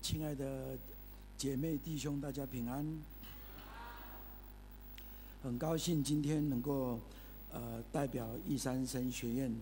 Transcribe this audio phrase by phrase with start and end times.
[0.00, 0.76] 亲爱的
[1.36, 2.86] 姐妹弟兄，大家平安。
[5.42, 6.98] 很高兴今天能够
[7.52, 9.52] 呃代表义山神学院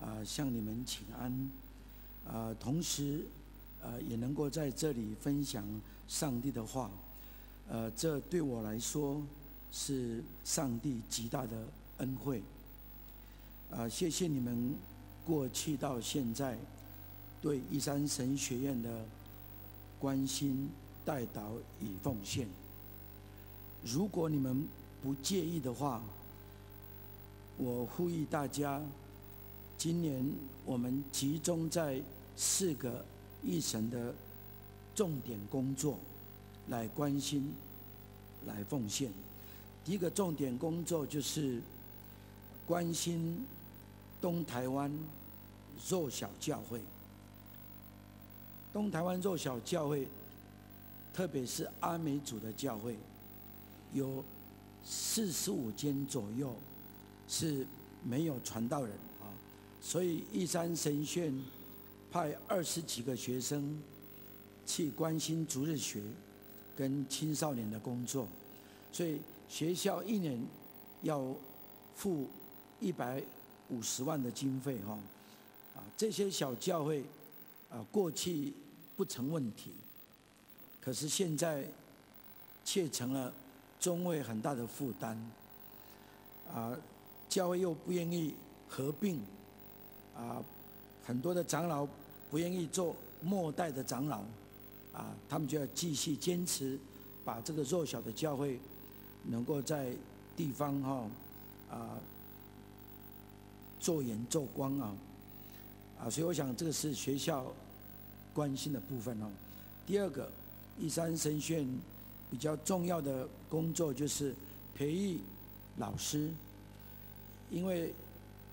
[0.00, 1.30] 啊、向你们请安
[2.26, 3.20] 啊、呃，同时
[3.82, 5.64] 呃也能够在这里分享
[6.08, 6.90] 上帝的话，
[7.68, 9.22] 呃，这对我来说
[9.70, 11.66] 是上帝极大的
[11.98, 12.40] 恩惠
[13.70, 13.90] 啊、呃！
[13.90, 14.74] 谢谢你们
[15.24, 16.56] 过去到现在
[17.42, 19.04] 对义山神学院的。
[20.04, 20.68] 关心、
[21.02, 21.40] 代祷
[21.80, 22.46] 与奉献。
[23.82, 24.68] 如果你们
[25.02, 26.02] 不介意的话，
[27.56, 28.82] 我呼吁大家，
[29.78, 30.30] 今年
[30.66, 32.02] 我们集中在
[32.36, 33.02] 四个
[33.42, 34.14] 义神的
[34.94, 35.98] 重点工作
[36.68, 37.54] 来关心、
[38.44, 39.10] 来奉献。
[39.86, 41.62] 第一个重点工作就是
[42.66, 43.42] 关心
[44.20, 44.92] 东台湾
[45.88, 46.82] 弱小教会。
[48.74, 50.08] 东台湾弱小教会，
[51.12, 52.96] 特别是阿美族的教会，
[53.92, 54.24] 有
[54.84, 56.52] 四十五间左右
[57.28, 57.64] 是
[58.02, 58.90] 没有传道人
[59.22, 59.30] 啊，
[59.80, 61.44] 所以义山神学院
[62.10, 63.80] 派二十几个学生
[64.66, 66.02] 去关心逐日学
[66.76, 68.26] 跟青少年的工作，
[68.90, 70.44] 所以学校一年
[71.02, 71.24] 要
[71.94, 72.26] 付
[72.80, 73.22] 一百
[73.68, 74.98] 五十万的经费哈，
[75.76, 77.04] 啊，这些小教会
[77.70, 78.52] 啊过去。
[78.96, 79.72] 不成问题，
[80.80, 81.66] 可是现在
[82.64, 83.32] 却成了
[83.80, 85.18] 中会很大的负担。
[86.52, 86.76] 啊，
[87.28, 88.34] 教会又不愿意
[88.68, 89.20] 合并，
[90.16, 90.40] 啊，
[91.04, 91.84] 很多的长老
[92.30, 94.20] 不愿意做末代的长老，
[94.92, 96.78] 啊，他们就要继续坚持，
[97.24, 98.60] 把这个弱小的教会
[99.24, 99.92] 能够在
[100.36, 101.10] 地方哈
[101.70, 101.98] 啊
[103.80, 104.96] 做盐做光啊，
[105.98, 107.52] 啊，所以我想这个是学校。
[108.34, 109.30] 关心的部分哦。
[109.86, 110.28] 第二个，
[110.78, 111.64] 一三神学
[112.30, 114.34] 比较重要的工作就是
[114.74, 115.18] 培育
[115.78, 116.28] 老师，
[117.50, 117.94] 因为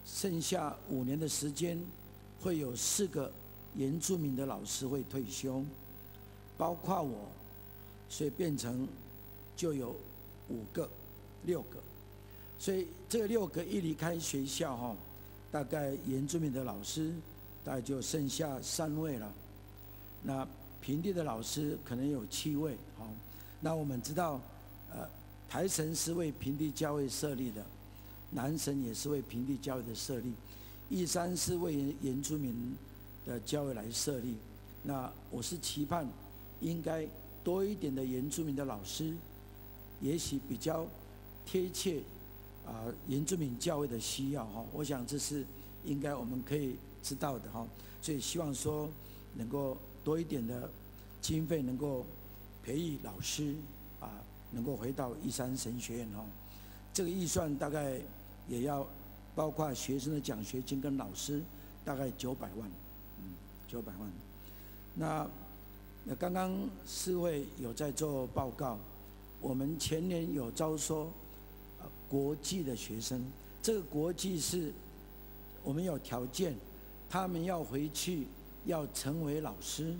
[0.06, 1.82] 剩下五年的时间，
[2.42, 3.32] 会有四个
[3.76, 5.64] 原住民的老师会退休，
[6.58, 7.28] 包括我，
[8.10, 8.88] 所以变成
[9.56, 9.96] 就有
[10.50, 10.88] 五个、
[11.46, 11.80] 六个，
[12.60, 14.96] 所以这六个一离开学校哈，
[15.52, 17.14] 大概原住民的老师
[17.64, 19.34] 大概就剩下三位了。
[20.24, 20.48] 那
[20.82, 23.08] 平地的老师可能有七位，好，
[23.60, 24.40] 那我们知道，
[24.92, 25.08] 呃，
[25.50, 27.64] 台神是为平地教会设立的，
[28.32, 30.34] 南神也是为平地教会的设立，
[30.90, 32.76] 义山是为原住民
[33.26, 34.36] 的教会来设立。
[34.84, 36.08] 那我是期盼
[36.60, 37.08] 应该
[37.44, 39.14] 多一点的原住民的老师，
[40.02, 40.88] 也许比较
[41.46, 42.02] 贴切
[42.66, 44.66] 啊、原住民教会的需要哈。
[44.72, 45.46] 我想这是
[45.84, 47.68] 应该我们可以知道的哈，
[48.02, 48.90] 所以希望说
[49.36, 49.78] 能够。
[50.04, 50.70] 多一点的
[51.22, 52.06] 经费能够
[52.64, 53.56] 培育老师
[54.00, 56.26] 啊，能够回到一山神学院哦。
[56.94, 58.00] 这个预算大概
[58.48, 58.86] 也要
[59.36, 61.42] 包括学生的奖学金跟老师，
[61.86, 62.70] 大概九百万，
[63.20, 63.34] 嗯，
[63.68, 64.12] 九百万。
[64.96, 65.28] 那
[66.04, 66.52] 那刚刚
[66.86, 68.78] 四位有在做报告，
[69.40, 71.06] 我们前年有招收
[71.80, 73.24] 啊国际的学生，
[73.62, 74.74] 这个国际是
[75.64, 76.56] 我们有条件，
[77.10, 78.28] 他们要回去。
[78.66, 79.96] 要成为老师，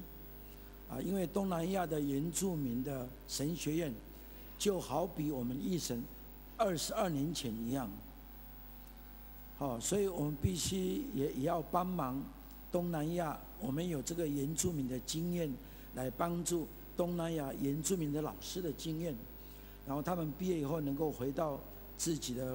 [0.90, 3.94] 啊，因为东南亚的原住民的神学院，
[4.60, 6.04] 就好比我们一神
[6.58, 7.90] 二十二年前一样，
[9.58, 12.24] 好，所以我们必须也也要帮忙
[12.72, 15.52] 东南亚，我们有这个原住民的经验，
[15.96, 19.16] 来帮助东南亚原住民的老师的经验，
[19.88, 21.60] 然后他们毕业以后能够回到
[21.98, 22.54] 自己的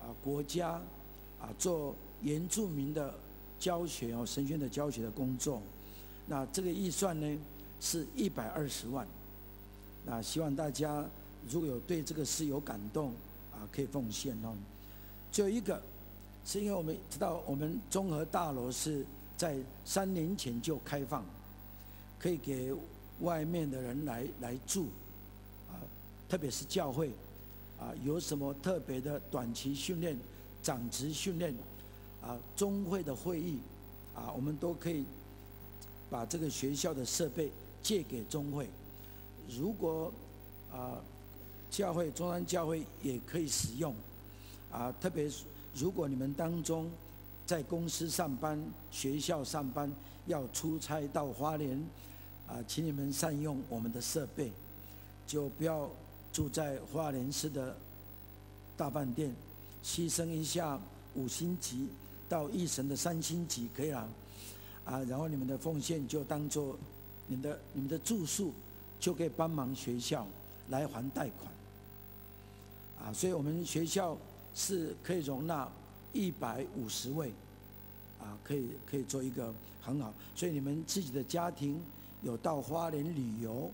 [0.00, 0.72] 啊国家，
[1.40, 3.14] 啊做原住民的。
[3.60, 5.60] 教学哦，神学的教学的工作，
[6.26, 7.38] 那这个预算呢
[7.78, 9.06] 是一百二十万，
[10.06, 11.04] 那希望大家
[11.48, 13.10] 如果有对这个事有感动
[13.52, 14.56] 啊，可以奉献哦。
[15.30, 15.80] 最后一个
[16.44, 19.04] 是因为我们知道我们综合大楼是
[19.36, 21.22] 在三年前就开放，
[22.18, 22.74] 可以给
[23.20, 24.86] 外面的人来来住
[25.68, 25.76] 啊，
[26.30, 27.10] 特别是教会
[27.78, 30.18] 啊，有什么特别的短期训练、
[30.62, 31.54] 长职训练。
[32.22, 33.58] 啊，中会的会议，
[34.14, 35.04] 啊，我们都可以
[36.10, 37.50] 把这个学校的设备
[37.82, 38.68] 借给中会。
[39.48, 40.12] 如果
[40.70, 41.00] 啊，
[41.70, 43.94] 教会中山教会也可以使用。
[44.70, 45.44] 啊，特别是
[45.74, 46.90] 如果你们当中
[47.46, 49.90] 在公司上班、学校上班，
[50.26, 51.76] 要出差到花莲，
[52.46, 54.52] 啊，请你们善用我们的设备，
[55.26, 55.90] 就不要
[56.32, 57.76] 住在花莲市的
[58.76, 59.34] 大饭店，
[59.82, 60.78] 牺牲一下
[61.14, 61.88] 五星级。
[62.30, 64.08] 到一神的三星级可以了，
[64.84, 66.78] 啊，然后你们的奉献就当做
[67.26, 68.52] 你们的你们的住宿
[69.00, 70.24] 就可以帮忙学校
[70.68, 71.52] 来还贷款。
[73.02, 74.16] 啊，所以我们学校
[74.54, 75.68] 是可以容纳
[76.12, 77.32] 一百五十位，
[78.20, 80.14] 啊，可以可以做一个很好。
[80.36, 81.82] 所以你们自己的家庭
[82.22, 83.68] 有到花莲旅游，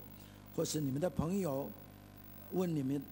[0.57, 1.69] 或是你们的朋友
[2.53, 3.03] 问你们，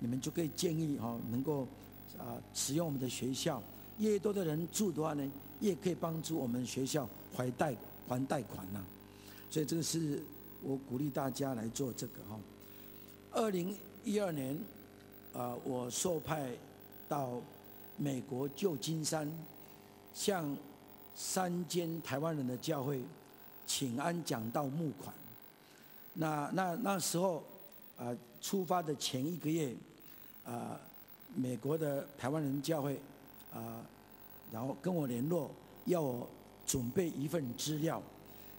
[0.00, 1.68] 你们就可以建议哈，能够
[2.18, 3.62] 啊使用我们的学校。
[3.98, 5.30] 越多的人住的话呢，
[5.60, 7.74] 越可以帮助我们学校还贷
[8.08, 8.84] 还贷款呐。
[9.50, 10.22] 所以这个是
[10.62, 12.38] 我鼓励大家来做这个哈。
[13.32, 14.58] 二零一二年。
[15.34, 16.50] 啊，我受派
[17.06, 17.40] 到
[17.96, 19.30] 美国旧金山，
[20.12, 20.56] 向
[21.14, 23.02] 三间台湾人的教会
[23.66, 25.14] 请安讲道募款。
[26.14, 27.44] 那那那时候
[27.98, 29.76] 啊，出发的前一个月，
[30.44, 30.80] 啊，
[31.36, 32.98] 美国的台湾人教会
[33.52, 33.84] 啊，
[34.52, 35.50] 然后跟我联络，
[35.86, 36.28] 要我
[36.66, 38.02] 准备一份资料。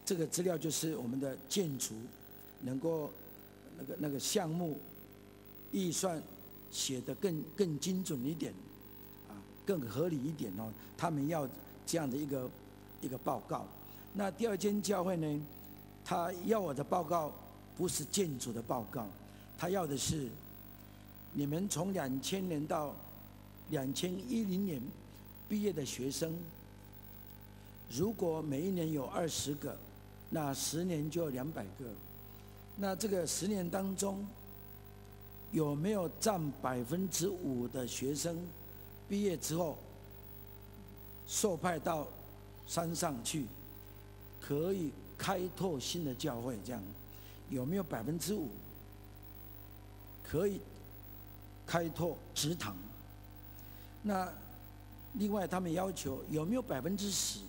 [0.05, 1.93] 这个资料就是我们的建筑
[2.61, 3.09] 能够
[3.77, 4.79] 那个那个项目
[5.71, 6.21] 预算。
[6.71, 8.53] 写得更更精准一点，
[9.27, 9.33] 啊，
[9.65, 10.71] 更合理一点哦。
[10.95, 11.49] 他们要
[11.83, 12.47] 这样的一个
[13.01, 13.65] 一个报告。
[14.13, 15.41] 那第二间教会呢，
[16.05, 17.31] 他要我的报告
[17.75, 19.07] 不是建筑的报告，
[19.57, 20.29] 他要的是
[21.33, 22.93] 你们从两千年到
[23.69, 24.81] 两千一零年
[25.47, 26.35] 毕业的学生，
[27.89, 29.77] 如果每一年有二十个，
[30.29, 31.85] 那十年就有两百个。
[32.75, 34.25] 那这个十年当中，
[35.51, 38.37] 有没有占百分之五的学生
[39.07, 39.77] 毕业之后
[41.27, 42.07] 受派到
[42.65, 43.45] 山上去，
[44.39, 46.57] 可以开拓新的教会？
[46.65, 46.81] 这样
[47.49, 48.47] 有没有百分之五
[50.23, 50.61] 可以
[51.67, 52.75] 开拓职堂？
[54.01, 54.31] 那
[55.13, 57.39] 另外他们要求有没有百分之十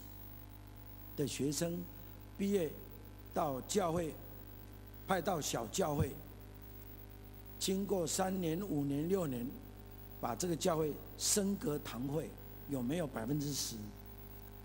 [1.17, 1.79] 的学生
[2.37, 2.71] 毕业
[3.33, 4.15] 到教会
[5.07, 6.11] 派到小教会？
[7.59, 9.47] 经过三年、五年、六年，
[10.21, 12.31] 把这个教会升格堂会，
[12.71, 13.77] 有没有百分之十？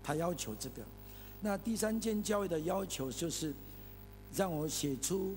[0.02, 0.82] 他要求这个。
[1.42, 3.52] 那第三间教会的要求就是，
[4.34, 5.36] 让我写出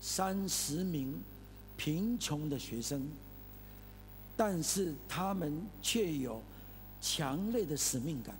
[0.00, 1.18] 三十名
[1.76, 3.08] 贫穷的学生，
[4.36, 6.40] 但是他们却有
[7.00, 8.34] 强烈的使命感，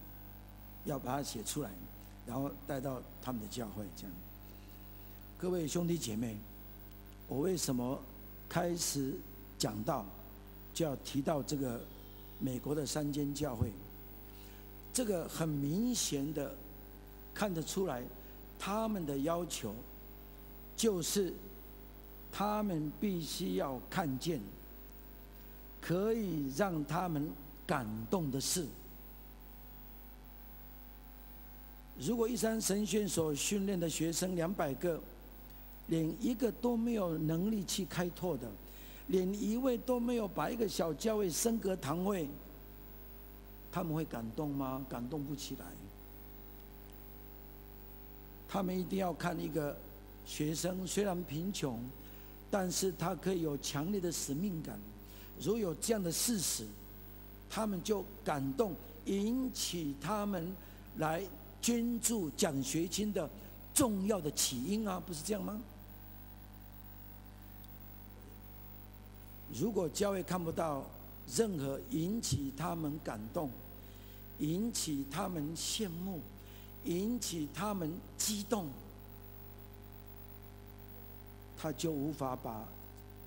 [0.85, 1.71] 要把它写出来，
[2.27, 3.85] 然后带到他们的教会。
[3.97, 4.12] 这样，
[5.39, 6.37] 各位兄弟姐妹，
[7.29, 8.00] 我为什么？
[8.49, 9.15] 开始
[9.56, 10.05] 讲到，
[10.75, 11.81] 就要提到这个
[12.39, 13.73] 美国的三间教会。
[14.93, 16.55] 这个很明显的
[17.33, 18.05] 看得出来，
[18.59, 19.75] 他们的要求
[20.77, 21.33] 就是
[22.31, 24.39] 他们必须要看见
[25.82, 27.29] 可以让他们
[27.67, 28.67] 感动的事。
[31.99, 34.99] 如果一山神学院所训练的学生两百个，
[35.88, 38.49] 连一个都没有能力去开拓的，
[39.08, 42.29] 连一位都没有把一个小教会升格堂会，
[43.70, 44.87] 他们会感动吗？
[44.88, 45.67] 感动不起来。
[48.49, 49.76] 他们一定要看一个
[50.25, 51.79] 学生虽然贫穷，
[52.50, 54.79] 但是他可以有强烈的使命感。
[55.43, 56.67] 如有这样的事实，
[57.50, 58.75] 他们就感动，
[59.06, 60.55] 引起他们
[60.97, 61.23] 来
[61.61, 63.29] 捐助奖学金的
[63.75, 65.61] 重要的起因啊，不是这样吗？
[69.55, 70.82] 如果教会看不到
[71.37, 73.51] 任何引起他们感动、
[74.39, 76.20] 引起他们羡慕、
[76.84, 78.67] 引起他们激动，
[81.58, 82.67] 他就无法把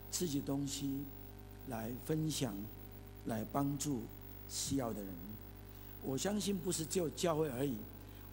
[0.10, 1.04] 自己东西
[1.68, 2.54] 来分享、
[3.26, 4.02] 来帮助
[4.50, 5.10] 需要的人。
[6.04, 7.76] 我相信不是只有教会而已，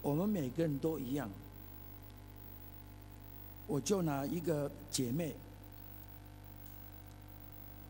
[0.03, 1.31] 我们每个人都一样。
[3.67, 5.35] 我就拿一个姐妹。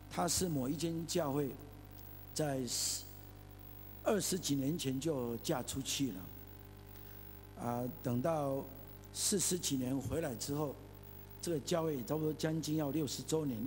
[0.09, 1.49] 她是某一间教会，
[2.35, 2.61] 在
[4.03, 8.63] 二十几年前就嫁出去了，啊，等到
[9.11, 10.75] 四十几年回来之后，
[11.41, 13.59] 这个教会差不多将近要六十周年，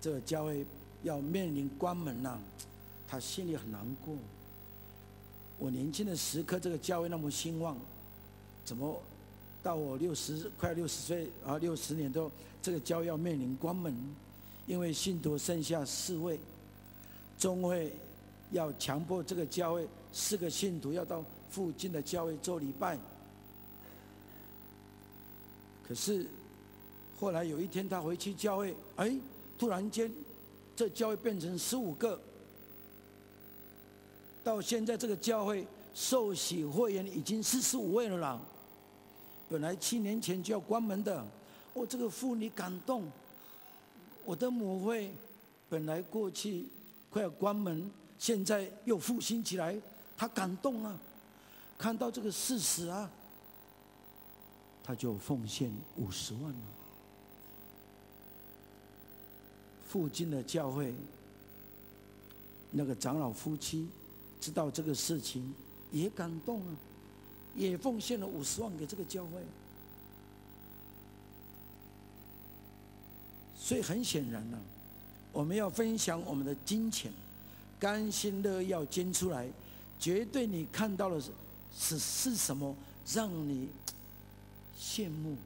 [0.00, 0.64] 这个教会
[1.02, 2.40] 要面临关门了，
[3.06, 4.14] 他心里很难过。
[5.58, 7.76] 我年轻的时刻，这个教会那么兴旺，
[8.64, 8.98] 怎么
[9.62, 12.30] 到我六十快六十岁啊，六十年都
[12.62, 13.94] 这个教会要面临关门？
[14.66, 16.38] 因为信徒剩下四位，
[17.38, 17.92] 中会
[18.52, 22.96] 要强迫这个教会四个信徒要到附近的教会做礼拜。
[25.86, 26.26] 可是
[27.18, 29.12] 后来有一天他回去教会，哎，
[29.60, 30.10] 突然间
[30.74, 32.18] 这教会变成十五个，
[34.42, 38.40] 到现在这个教会受洗会员已经四十五位了啦。
[39.50, 41.22] 本来七年前就要关门的，
[41.74, 43.04] 我这个妇女感动，
[44.24, 45.12] 我的母会
[45.68, 46.66] 本来过去
[47.10, 49.78] 快要关门，现在又复兴起来，
[50.16, 50.98] 他感动啊，
[51.76, 53.10] 看到这个事实啊，
[54.82, 56.79] 他就奉献五十万了。
[59.90, 60.94] 附近的教会
[62.70, 63.88] 那个长老夫妻
[64.40, 65.52] 知道这个事情，
[65.90, 66.76] 也感动啊。
[67.56, 69.42] 也奉献了五十万给这个教会，
[73.58, 74.58] 所以很显然呢、
[75.32, 77.12] 我们要分享我们的金钱，
[77.80, 79.48] 甘心乐要捐出来，
[79.98, 81.32] 绝对你看到的是
[81.76, 82.74] 是是什么
[83.12, 83.68] 让你
[84.78, 85.36] 羡慕、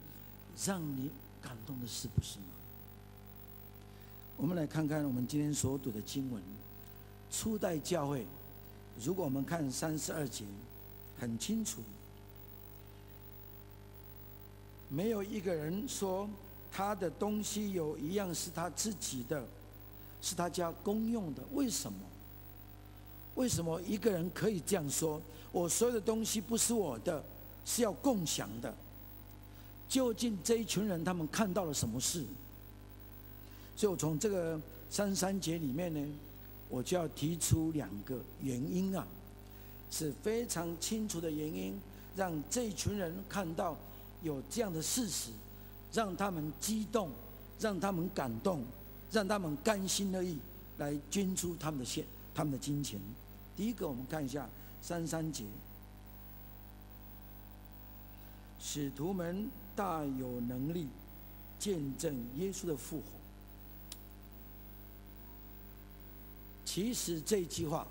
[0.62, 1.10] 让你
[1.40, 2.53] 感动的事，不是吗？
[4.36, 6.42] 我们来看看我们今天所读的经文，
[7.30, 8.26] 初代教会，
[9.02, 10.44] 如果我们看三十二节。
[11.16, 11.80] 很清楚，
[14.88, 16.28] 没有一个人说
[16.72, 19.46] 他的东西有一样是他自己的，
[20.20, 21.40] 是他家公用的。
[21.52, 21.98] 为什么？
[23.36, 25.22] 为什么一个人可以这样说？
[25.52, 27.24] 我所有的东西不是我的，
[27.64, 28.74] 是要共享的。
[29.88, 32.26] 究竟这一群人他们看到了什么事？
[33.76, 36.00] 所以我从这个三三节里面呢，
[36.68, 39.06] 我就要提出两个原因啊。
[39.90, 41.80] 是非常清楚的原因，
[42.16, 43.76] 让这一群人看到
[44.22, 45.30] 有这样的事实，
[45.92, 47.10] 让他们激动，
[47.60, 48.64] 让他们感动，
[49.12, 50.36] 让他们甘心乐意
[50.78, 52.04] 来捐出他们的献、
[52.34, 52.98] 他们的金钱。
[53.56, 54.48] 第一个，我们看一下
[54.82, 55.44] 三三节，
[58.58, 60.88] 使徒们大有能力
[61.60, 63.13] 见证耶稣的复活。
[66.64, 67.86] 其实这句话。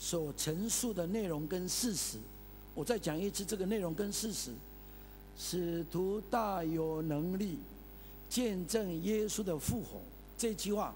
[0.00, 2.18] 所陈述的内容跟事实，
[2.72, 4.52] 我再讲一次这个内容跟事实。
[5.36, 7.58] 使徒大有能力
[8.28, 10.00] 见证耶稣的复活，
[10.36, 10.94] 这句话，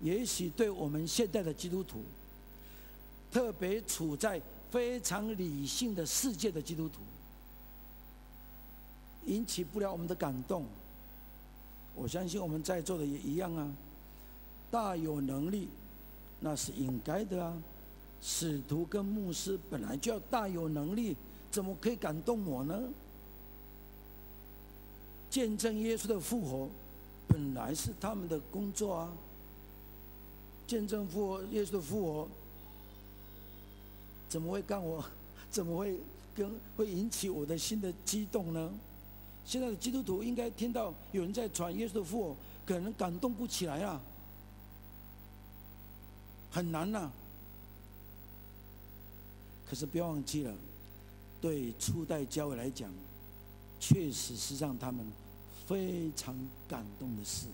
[0.00, 2.04] 也许对我们现代的基督徒，
[3.32, 7.00] 特别处在非常理性的世界的基督徒，
[9.26, 10.64] 引起不了我们的感动。
[11.94, 13.72] 我相信我们在座的也一样啊，
[14.70, 15.68] 大有能力，
[16.40, 17.56] 那是应该的啊。
[18.20, 21.16] 使徒跟牧师本来就要大有能力，
[21.50, 22.80] 怎么可以感动我呢？
[25.30, 26.68] 见证耶稣的复活，
[27.28, 29.12] 本来是他们的工作啊。
[30.66, 32.28] 见证复活，耶稣的复活，
[34.28, 35.04] 怎么会干我？
[35.50, 35.98] 怎么会
[36.34, 38.72] 跟会引起我的心的激动呢？
[39.44, 44.00] 现在的基督徒应该听到有人在传耶稣的复活，可能感动不起来啊，
[46.56, 47.12] 很难呐、
[49.68, 50.54] 可是不要忘记了，
[51.38, 52.90] 对初代教会来讲，
[53.78, 55.06] 确实是让他们
[55.66, 56.34] 非常
[56.66, 57.46] 感动的事。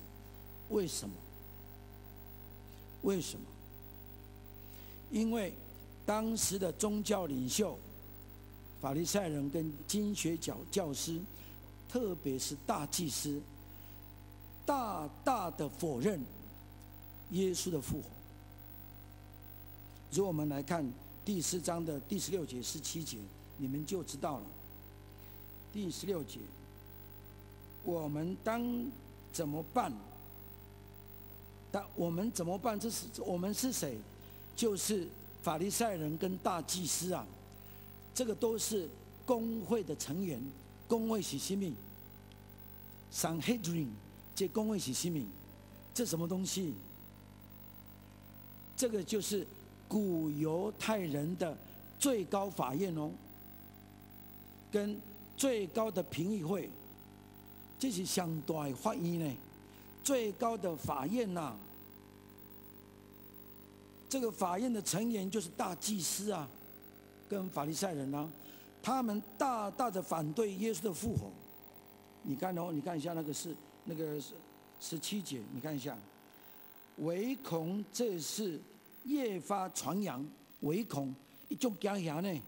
[0.68, 1.16] 为什么？
[3.02, 3.44] 为什么？
[5.10, 5.52] 因为
[6.06, 7.76] 当时的宗教领袖、
[8.80, 11.20] 法利赛人跟经学教教师，
[11.88, 13.42] 特别是大祭司，
[14.64, 16.24] 大大的否认
[17.32, 18.21] 耶稣的复活。
[20.12, 20.84] 如果我们来看。
[21.24, 23.16] 第四章的第十六节、十七节，
[23.56, 24.46] 你们就知道了。
[25.72, 26.40] 第十六节，
[27.84, 28.60] 我们当
[29.32, 29.92] 怎么办？
[31.70, 32.76] 但我们怎么办？
[32.76, 33.96] 这是我们是谁？
[34.56, 35.06] 就是
[35.44, 37.24] 法利赛人跟大祭司啊，
[38.12, 38.90] 这个都是
[39.24, 40.42] 公会的成员。
[40.88, 41.72] 公会是什么
[43.12, 43.86] 上黑主任
[44.34, 45.24] 这公会是什么？
[45.94, 46.74] 这什么东西？
[48.76, 49.46] 这个就是。
[49.92, 51.54] 古犹太人的
[51.98, 53.10] 最高法院哦，
[54.70, 54.98] 跟
[55.36, 56.70] 最高的评议会，
[57.78, 59.36] 这是相对法院呢。
[60.02, 61.54] 最高的法院呐、
[64.08, 66.48] 这个法院的成员就是大祭司啊，
[67.28, 68.32] 跟法利赛人呐、啊，
[68.82, 71.30] 他们大大的反对耶稣的复活。
[72.22, 74.32] 你看哦，你看一下那个是那个是
[74.80, 75.94] 十七节，你看一下，
[76.96, 78.58] 唯恐这是。
[79.04, 80.24] 越发传扬，
[80.60, 81.14] 唯恐
[81.48, 82.42] 一种惊吓呢。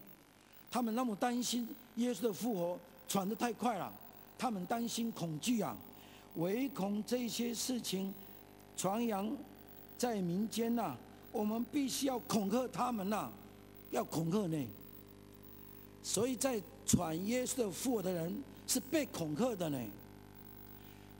[0.71, 3.93] 他们那么担心耶稣的复活传得太快了，
[4.37, 5.77] 他们担心恐惧啊，
[6.35, 8.13] 唯恐这些事情
[8.75, 9.31] 传扬
[9.97, 10.97] 在民间呐、
[11.31, 13.31] 我们必须要恐吓他们呐、
[13.91, 14.67] 要恐吓呢。
[16.03, 19.79] 所以在传耶稣的复活的人是被恐吓的呢，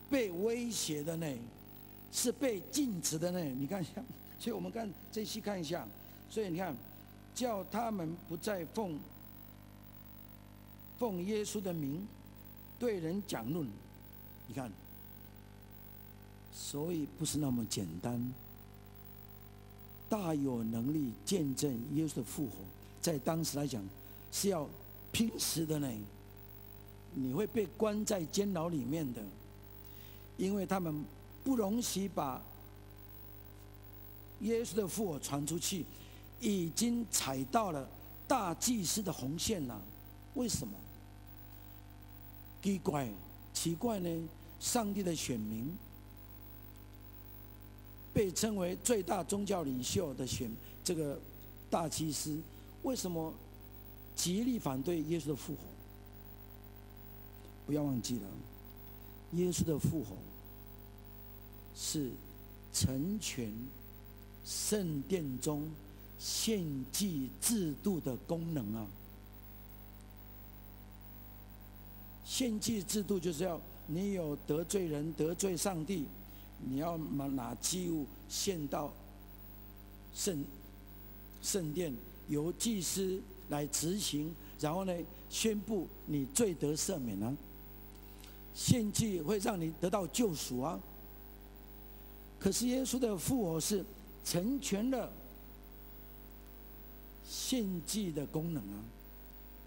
[0.09, 1.27] 被威胁的呢，
[2.11, 3.39] 是被禁止的呢。
[3.39, 4.03] 你看一下。
[4.45, 5.87] 所以我们看这细看一下，
[6.29, 6.75] 所以你看，
[7.33, 8.99] 叫他们不再奉
[10.99, 12.07] 奉耶稣的名
[12.77, 13.67] 对人讲论。
[14.45, 14.71] 你看，
[16.53, 18.31] 所以不是那么简单。
[20.07, 22.51] 大有能力见证耶稣的复活，
[23.01, 23.83] 在当时来讲
[24.31, 24.69] 是要
[25.11, 25.91] 拼死的呢。
[27.15, 29.23] 你会被关在监牢里面的，
[30.37, 31.03] 因为他们
[31.43, 32.39] 不容许把
[34.41, 35.85] 耶稣的复活传出去，
[36.39, 37.89] 已经踩到了
[38.27, 39.81] 大祭司的红线了。
[40.33, 40.73] 为什么？
[42.61, 43.07] 奇怪，
[43.53, 44.27] 奇怪呢？
[44.59, 45.77] 上帝的选民
[48.13, 50.49] 被称为最大宗教领袖的选
[50.83, 51.19] 这个
[51.69, 52.41] 大祭司，
[52.83, 53.31] 为什么
[54.15, 55.59] 极力反对耶稣的复活？
[57.67, 58.27] 不要忘记了，
[59.33, 60.15] 耶稣的复活
[61.75, 62.09] 是
[62.73, 63.51] 成全
[64.45, 65.67] 圣殿中
[66.19, 68.87] 献祭制度的功能啊！
[72.23, 76.05] 献祭制度就是要你有得罪人、得罪上帝，
[76.63, 78.93] 你要拿拿祭物献到
[80.13, 80.45] 圣
[81.41, 81.93] 圣殿，
[82.27, 84.93] 由祭司来执行，然后呢，
[85.29, 87.35] 宣布你罪得赦免啊。
[88.53, 90.79] 献祭会让你得到救赎啊！
[92.39, 93.83] 可是耶稣的复活是
[94.25, 95.09] 成全了
[97.23, 98.83] 献祭的功能啊，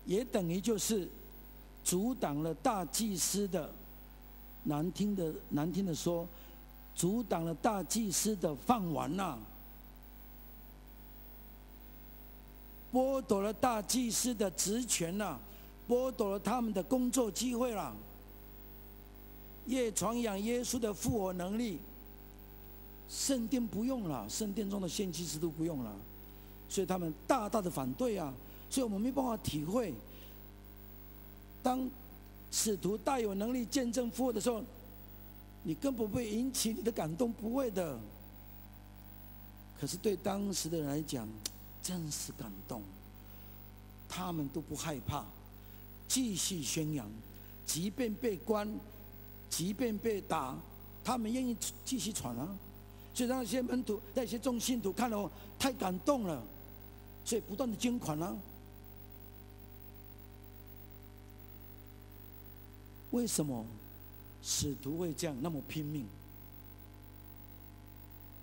[0.05, 1.09] 也等于就是
[1.85, 3.73] 阻挡了大祭司的
[4.65, 6.29] 难听的难听的说，
[6.95, 9.39] 阻挡了大祭司的饭碗呐，
[12.93, 15.39] 剥夺了大祭司的职权呐，
[15.89, 17.97] 剥夺了他们的工作机会了。
[19.67, 21.79] 越传扬耶稣的复活能力，
[23.09, 25.97] 圣殿不用了，圣殿中的献祭制度不用了，
[26.69, 28.33] 所以他们大大的反对啊！
[28.69, 29.95] 所以我们没办法体会，
[31.63, 31.91] 当
[32.51, 34.63] 使徒大有能力见证复活的时候，
[35.63, 37.99] 你根本不会引起你的感动，不会的。
[39.81, 41.27] 可是对当时的人来讲，
[41.83, 42.83] 真是感动，
[44.09, 45.25] 他们都不害怕，
[46.07, 47.11] 继续宣扬，
[47.65, 48.69] 即便被关。
[49.51, 50.55] 即便被打，
[51.03, 52.55] 他们愿意继续传啊！
[53.19, 55.29] 所以让那些门徒、那些众信徒看了
[55.59, 56.41] 太感动了，
[57.25, 58.39] 所以不断的捐款啊。
[63.11, 63.67] 为什么
[64.41, 66.07] 使徒会这样那么拼命、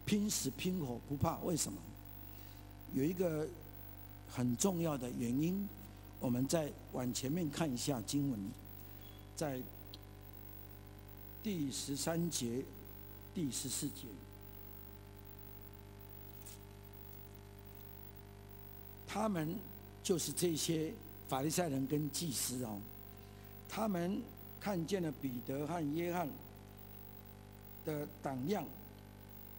[0.03, 1.37] 拼死拼活不怕？
[1.37, 1.81] 为什么？
[2.93, 3.47] 有一个
[4.29, 5.65] 很重要的原因，
[6.19, 8.37] 我们再往前面看一下经文，
[9.37, 9.61] 在。
[11.41, 12.65] 第十三节、
[13.31, 14.07] 第十四节，
[19.15, 19.55] 他们
[20.03, 20.91] 就是这些
[21.29, 22.77] 法利赛人跟祭司哦，
[23.69, 24.21] 他们
[24.59, 26.27] 看见了彼得和约翰
[27.85, 28.65] 的胆量，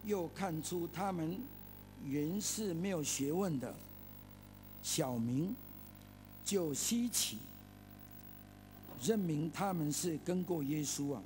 [0.05, 1.39] 又看出他们
[2.05, 3.73] 原是没有学问的
[4.83, 5.55] 小民，
[6.45, 7.39] 就稀奇，
[9.01, 11.21] 认明他们是跟过耶稣啊。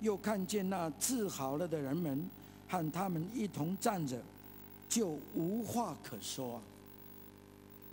[0.00, 2.26] 又看见那治好了的人们
[2.68, 4.18] 和他们一同站着，
[4.88, 6.62] 就无话可说啊。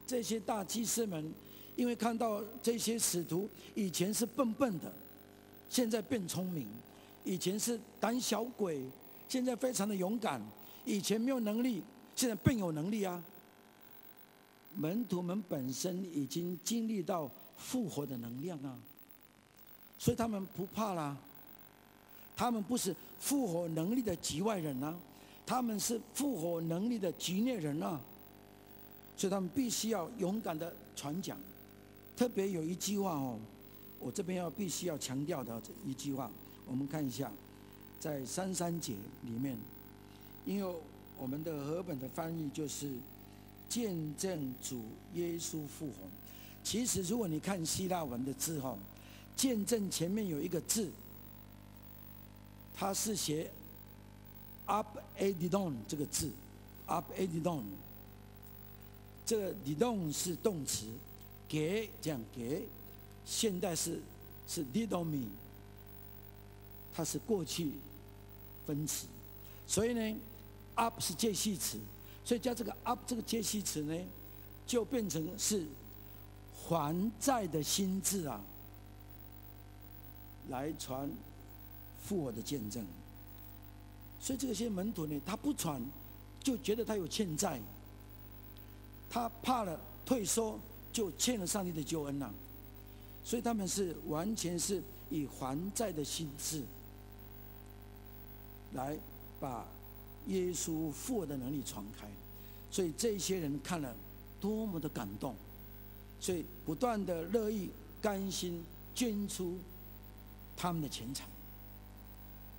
[0.06, 1.34] 这些大祭司们，
[1.76, 4.92] 因为看到这些使徒以前是笨笨的，
[5.70, 6.66] 现在变聪明；
[7.24, 8.82] 以前是胆小鬼，
[9.28, 10.42] 现在非常的勇敢；
[10.86, 11.82] 以前没有能力，
[12.16, 13.24] 现在更有能力啊。
[14.76, 18.78] 门徒们本身已经经历到复活的能量啊，
[19.98, 21.18] 所以他们不怕啦。
[22.36, 24.98] 他们不是复活能力的局外人啊，
[25.46, 28.02] 他们是复活能力的局内人啊，
[29.16, 31.38] 所以他们必须要勇敢的传讲。
[32.16, 33.40] 特别有一句话哦，
[34.00, 36.30] 我这边要必须要强调的这一句话，
[36.68, 37.32] 我们看一下，
[38.00, 39.58] 在三三节里面，
[40.46, 40.76] 因为
[41.18, 42.92] 我们的和本的翻译就是
[43.68, 44.82] 见证主
[45.16, 45.94] 耶稣复活。
[46.64, 48.78] 其实如果你看希腊文的字哈，
[49.36, 50.90] 见证前面有一个字。
[52.76, 53.52] 它是写
[54.66, 56.32] “upedidon” 这个字
[56.88, 57.62] ，“upedidon”。
[59.26, 60.86] 这个 “do” 是动词，
[61.48, 62.68] 给这样给，
[63.26, 64.02] 现在是
[64.48, 65.28] 是 “didomi”，
[66.94, 67.72] 它是过去
[68.66, 69.08] 分词，
[69.68, 70.20] 所以呢
[70.76, 71.80] ，“up” 是介系词，
[72.24, 73.98] 所以加这个 “up” 这个介系词呢，
[74.66, 75.66] 就变成是
[76.56, 78.44] 还债的心智啊，
[80.50, 81.10] 来传。
[82.06, 82.86] 复活的见证，
[84.20, 85.82] 所以这些门徒呢，他不传，
[86.42, 87.58] 就觉得他有欠债，
[89.14, 90.60] 他怕了退缩，
[90.92, 92.34] 就欠了上帝的救恩呐。
[93.24, 96.64] 所以他们是完全是以还债的心志
[98.74, 98.98] 来
[99.40, 99.68] 把
[100.26, 102.08] 耶稣复活的能力传开。
[102.72, 103.96] 所以这些人看了
[104.42, 105.36] 多么的感动，
[106.20, 107.70] 所以不断的乐意
[108.02, 109.60] 甘心捐出
[110.58, 111.26] 他们的钱财，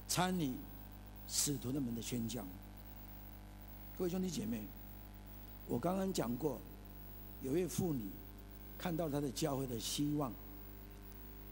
[0.07, 0.55] 参与
[1.29, 2.47] 使徒的们的宣讲。
[3.99, 4.62] 各位兄弟姐妹，
[5.68, 6.59] 我刚刚讲过，
[7.42, 8.03] 有位妇女
[8.77, 10.33] 看到她的教会的希望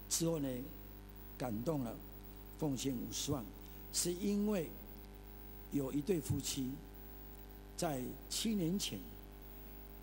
[0.08, 0.48] 之后呢，
[1.38, 1.96] 感动了，
[2.58, 3.44] 奉献五十万，
[3.92, 4.68] 是因为
[5.72, 6.70] 有一对夫妻。
[7.74, 8.96] 在七年前，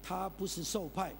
[0.03, 1.13] 他不是受派，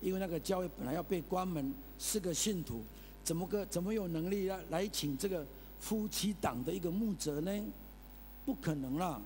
[0.00, 2.84] 因为那个教会本来要被关门，是个信徒，
[3.24, 5.44] 怎么个怎么有能力来来请这个
[5.80, 7.50] 夫妻档的一个牧者呢？
[8.44, 9.20] 不可能啦。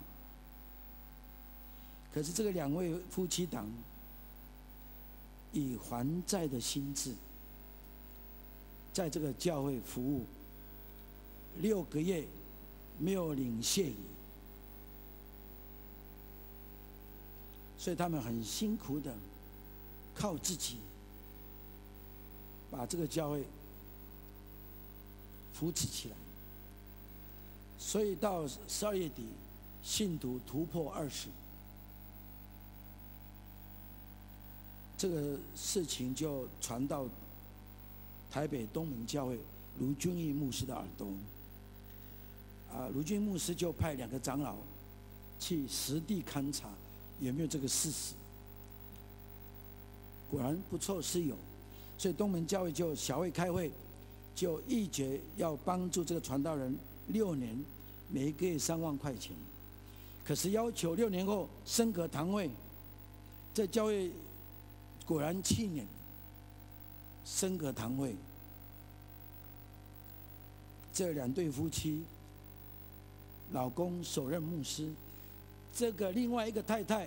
[2.17, 3.69] 可是这个两位夫妻档
[5.53, 7.15] 以还债的心志，
[8.91, 10.25] 在这个教会服务
[11.59, 12.27] 六个月，
[12.99, 13.97] 没有领谢礼。
[17.77, 19.15] 所以他们很辛苦的
[20.15, 20.79] 靠自己
[22.71, 23.45] 把这个教会
[25.53, 26.17] 扶持起来。
[27.79, 29.27] 所以到十二月底，
[29.83, 31.29] 信徒突破二十，
[34.97, 37.07] 这个事情就传到
[38.31, 39.39] 台北东门教会
[39.79, 41.07] 卢俊义牧师的耳朵。
[42.73, 44.57] 啊，卢俊牧师就派两个长老
[45.39, 46.69] 去实地勘察。
[47.21, 48.13] 有没有这个事实？
[50.31, 51.37] 果然不错，是有。
[51.97, 53.71] 所以东门教会就小会开会，
[54.35, 56.77] 就议决要帮助这个传道人
[57.09, 57.59] 六年，
[58.11, 59.35] 每个月三万块钱。
[60.23, 62.51] 可是要求六年后升格堂会，
[63.55, 64.11] 在教会
[65.07, 65.87] 果然七年
[67.25, 68.15] 升格堂会。
[70.93, 72.03] 这两对夫妻，
[73.53, 74.91] 老公首任牧师。
[75.75, 77.07] 这个另外一个太太，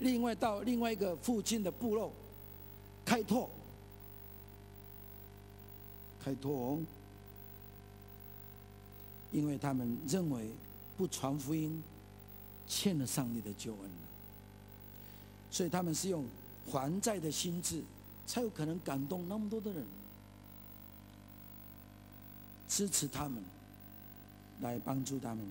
[0.00, 2.12] 另外到另外一个父亲的部落
[3.02, 3.48] 开拓，
[6.22, 6.78] 开拓哦，
[9.32, 10.50] 因为他们认为
[10.98, 11.82] 不传福音
[12.68, 13.90] 欠了上帝的救恩，
[15.50, 16.26] 所以他们是用
[16.70, 17.82] 还债的心志，
[18.26, 19.84] 才有可能感动那么多的人
[22.68, 23.42] 支持他们，
[24.60, 25.44] 来帮助他们。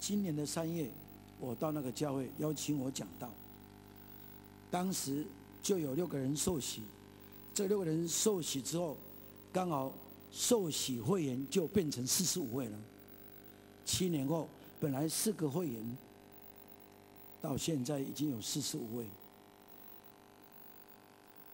[0.00, 0.90] 今年的三月。
[1.38, 3.28] 我到那个教会邀请我讲道，
[4.70, 5.22] 当时
[5.62, 6.80] 就有六个人受洗，
[7.52, 8.96] 这六个人受洗之后，
[9.52, 9.92] 刚好
[10.32, 12.78] 受洗会员就变成四十五位了。
[13.84, 14.48] 七年后，
[14.80, 15.96] 本来四个会员，
[17.42, 19.06] 到现在已经有四十五位，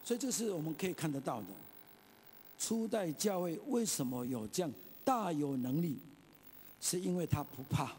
[0.03, 1.47] 所以这是我们可以看得到的。
[2.59, 4.71] 初代教会为什么有这样
[5.03, 5.97] 大有能力？
[6.79, 7.91] 是因为他不怕。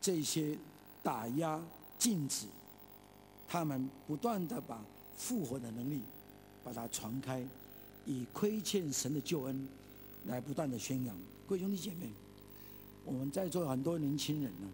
[0.00, 0.56] 这些
[1.02, 1.60] 打压、
[1.98, 2.46] 禁止，
[3.48, 4.80] 他们不断的把
[5.16, 6.00] 复活的能力
[6.62, 7.44] 把它传开，
[8.06, 9.68] 以亏欠神的救恩
[10.26, 11.16] 来不断的宣扬。
[11.46, 12.08] 各位兄弟姐妹，
[13.04, 14.68] 我们在座很多年轻人呢，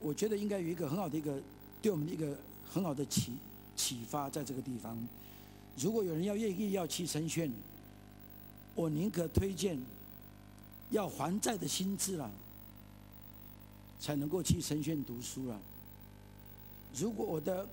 [0.00, 1.40] 我觉得应该有一个很好的一个
[1.82, 3.32] 对我们的一个很好的启
[3.76, 4.98] 启发，在这个地方。
[5.76, 7.48] 如果有人要愿意要去神学，
[8.74, 9.78] 我宁可推荐
[10.90, 12.30] 要还债的心志了。
[13.98, 15.58] 才能够去神学院读书了。
[16.94, 17.66] 如果我的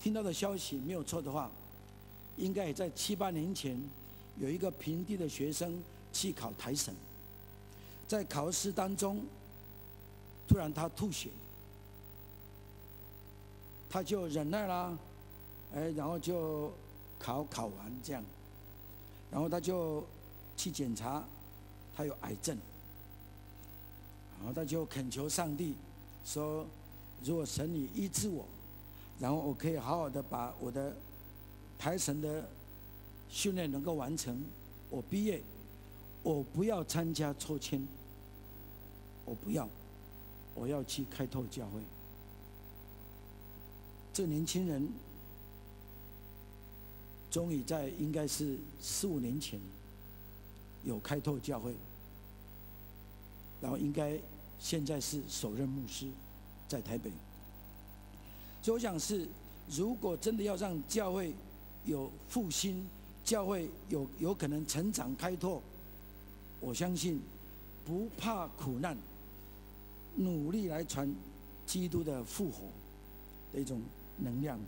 [0.00, 1.50] 听到的消息没有错的话，
[2.36, 3.78] 应该也在七八年前，
[4.38, 6.94] 有一个平地的学生去考台审，
[8.06, 9.22] 在考试当中，
[10.46, 11.30] 突然他吐血，
[13.90, 14.96] 他就忍耐啦，
[15.74, 16.72] 哎，然后就
[17.18, 18.24] 考考完这样，
[19.30, 20.04] 然后他就
[20.56, 21.24] 去检查，
[21.96, 22.56] 他有癌症。
[24.38, 25.74] 然后他就恳求上帝
[26.24, 26.66] 说
[27.22, 28.46] ：“如果神你医治我，
[29.18, 30.96] 然后我可以好好的把我的
[31.78, 32.48] 台神的
[33.28, 34.42] 训练能够完成，
[34.88, 35.42] 我毕业，
[36.22, 37.86] 我不要参加抽签，
[39.26, 39.68] 我不要，
[40.54, 41.78] 我要去开拓教会。”
[44.14, 44.88] 这年轻人
[47.30, 49.60] 终于在应该是四五年前
[50.84, 51.74] 有开拓教会。
[53.60, 54.18] 然后应该
[54.58, 56.06] 现在是首任牧师，
[56.66, 57.10] 在台北。
[58.62, 59.28] 所以我想是，
[59.68, 61.34] 如果真的要让教会
[61.84, 62.86] 有复兴，
[63.22, 65.62] 教会有有可能成长开拓，
[66.58, 67.20] 我相信
[67.84, 68.96] 不怕苦难，
[70.16, 71.14] 努力来传
[71.66, 72.62] 基督的复活
[73.52, 73.80] 的一种
[74.16, 74.58] 能量，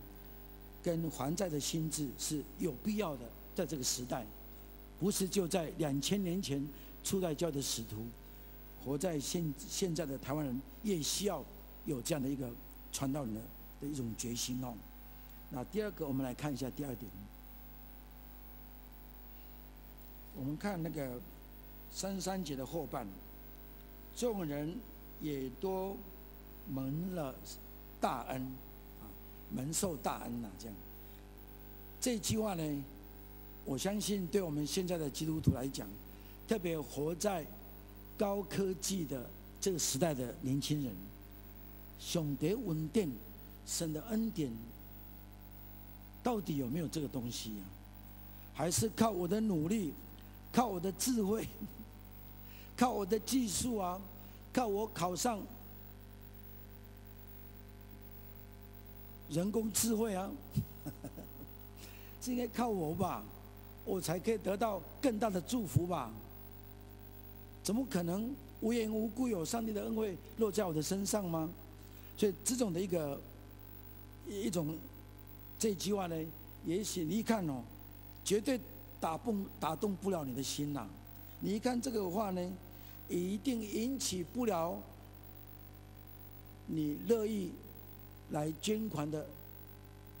[0.83, 3.21] 跟还债的心志是有必要的，
[3.55, 4.25] 在这个时代，
[4.99, 6.63] 不是就在两千年前
[7.03, 8.05] 初代教的使徒，
[8.83, 11.43] 活在现现在的台湾人也需要
[11.85, 12.49] 有这样的一个
[12.91, 13.41] 传道人的
[13.81, 14.73] 的一种决心哦。
[15.49, 17.09] 那第二个，我们来看一下第二点。
[20.35, 21.21] 我们看那个
[21.91, 23.07] 三三节的后半，
[24.15, 24.75] 众人
[25.21, 25.95] 也都
[26.67, 27.35] 蒙了
[28.01, 28.51] 大恩，
[29.55, 30.75] 蒙受大恩呐，这样。
[32.01, 32.83] 这句话呢，
[33.65, 35.87] 我相信对我们现在的基督徒来讲，
[36.47, 37.45] 特别活在
[38.17, 39.29] 高科技的
[39.61, 40.93] 这个时代的年轻人，
[41.99, 43.11] 上得稳定
[43.65, 44.51] 神的恩典，
[46.21, 47.63] 到底有没有这个东西啊？
[48.53, 49.93] 还是靠我的努力？
[50.51, 51.47] 靠我的智慧，
[52.77, 53.99] 靠我的技术啊，
[54.51, 55.39] 靠我考上
[59.29, 60.29] 人工智慧啊，
[62.21, 63.23] 是应该靠我吧，
[63.85, 66.11] 我才可以得到更大的祝福吧？
[67.63, 71.49] 怎么可能无缘无故有上帝的恩惠落在我的身上吗？
[72.17, 73.19] 所以这种的一个
[74.27, 74.77] 一种
[75.57, 76.15] 这句话呢，
[76.65, 77.63] 也许你一看哦，
[78.23, 78.59] 绝对。
[78.99, 80.87] 打动打动不了你的心呐、
[81.41, 82.53] 你一看这个话呢，
[83.09, 84.81] 一定引起不了
[86.67, 87.51] 你乐意
[88.33, 89.25] 来捐款的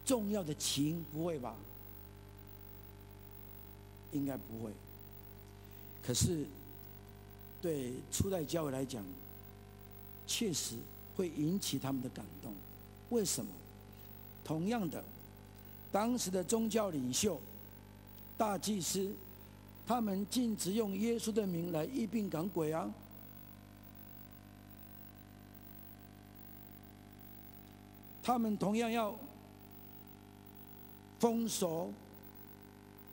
[0.05, 1.53] 重要的情，不会吧？
[4.13, 4.71] 应该不会。
[6.01, 6.45] 可是
[7.61, 9.03] 对初代教会来讲，
[10.25, 10.75] 确实
[11.15, 12.53] 会引起他们的感动。
[13.09, 13.51] 为什么？
[14.43, 15.03] 同样的，
[15.91, 17.39] 当时的宗教领袖。
[18.35, 19.13] 大祭司，
[19.85, 22.91] 他们禁止用耶稣的名来医病赶鬼啊！
[28.23, 29.13] 他们同样要
[31.19, 31.91] 封锁、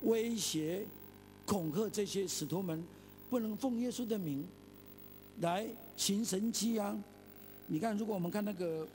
[0.03, 0.87] 威胁、
[1.45, 2.83] 恐吓这些使徒们，
[3.29, 4.47] 不能奉耶稣的名
[5.41, 6.97] 来行神迹啊！
[7.67, 8.87] 你看，如果我们看那个，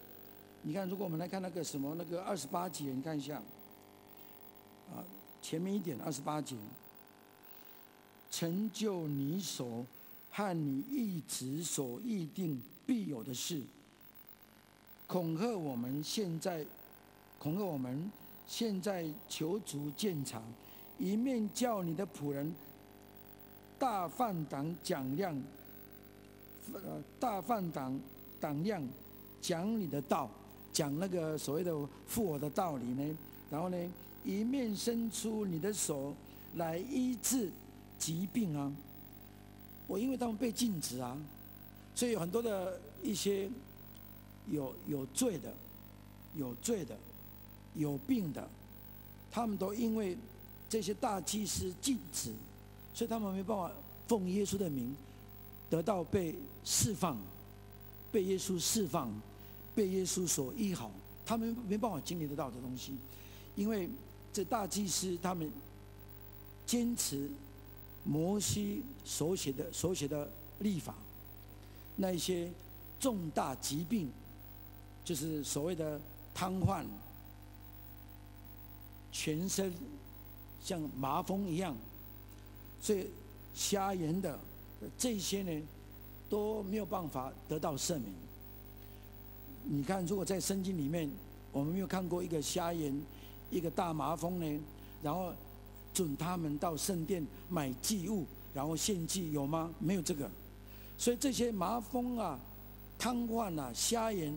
[0.62, 3.42] 你看，如果我们来看那个什么那个二十八节，你看一下
[4.90, 5.04] 啊。
[5.42, 6.56] 前面一点，二十八节，
[8.32, 9.86] 成就你所
[10.32, 13.62] 和你一直所预定必有的事，
[15.08, 16.66] 恐吓我们现在，
[17.40, 18.12] 恐吓我们
[18.48, 20.42] 现在求主鉴察，
[20.98, 22.54] 一面叫你的仆人
[23.78, 25.40] 大放胆讲量，
[26.74, 28.00] 呃，大放胆
[28.40, 28.82] 胆量
[29.42, 30.30] 讲你的道，
[30.74, 31.72] 讲那个所谓的
[32.08, 33.18] 复活的道理呢，
[33.50, 33.78] 然后呢？
[34.24, 36.12] 一面伸出你的手
[36.56, 37.48] 来医治
[38.00, 38.74] 疾病啊！
[39.86, 41.16] 我因为他们被禁止啊，
[41.94, 43.48] 所以有很多的一些
[44.50, 45.54] 有有罪的、
[46.36, 46.98] 有罪的、
[47.74, 48.48] 有病的，
[49.32, 50.18] 他们都因为
[50.70, 52.34] 这些大祭司禁止，
[52.94, 53.72] 所以他们没办法
[54.08, 54.96] 奉耶稣的名
[55.70, 57.18] 得到被释放、
[58.12, 59.12] 被耶稣释放、
[59.74, 60.92] 被耶稣所医好，
[61.26, 62.94] 他们没办法经历得到的东西，
[63.56, 63.90] 因为。
[64.36, 65.50] 这大祭司他们
[66.66, 67.32] 坚持
[68.04, 70.30] 摩西所写的所写的
[70.60, 70.94] 律法，
[71.96, 72.52] 那一些
[73.00, 74.12] 重大疾病，
[75.06, 76.02] 就是所谓的
[76.34, 76.84] 瘫痪、
[79.14, 79.74] 全身
[80.62, 81.74] 像麻风一样，
[82.82, 83.08] 所以
[83.54, 84.38] 瞎眼的
[84.98, 85.66] 这些人
[86.30, 88.12] 都没有办法得到赦免。
[89.64, 91.10] 你看，如果在圣经里面，
[91.54, 92.94] 我们没有看过一个瞎眼。
[93.52, 94.60] 一个大麻风呢，
[95.04, 95.32] 然后
[95.94, 99.72] 准他们到圣殿买祭物，然后献祭，有吗？
[99.80, 100.30] 没有这个。
[100.98, 102.40] 所以这些麻风啊、
[102.98, 104.36] 瘫痪啊、瞎眼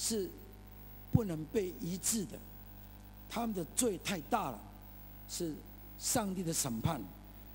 [0.00, 0.30] 是
[1.12, 2.38] 不能被医治的，
[3.28, 4.58] 他们的罪太大了，
[5.28, 5.54] 是
[5.98, 6.98] 上帝的审判，